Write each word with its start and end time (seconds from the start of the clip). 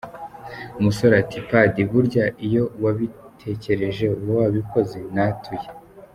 Umusore 0.79 1.13
ati 1.21 1.37
“Padi 1.49 1.81
burya 1.91 2.25
iyo 2.45 2.63
wabitekereje 2.83 4.05
uba 4.17 4.33
wabikoze, 4.41 4.99
natuye. 5.15 5.67